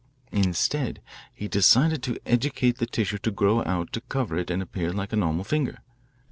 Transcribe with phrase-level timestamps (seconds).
[0.31, 0.99] Instead,
[1.31, 5.13] he decided to educate the tissue to grow out to cover it and appear like
[5.13, 5.77] a normal finger.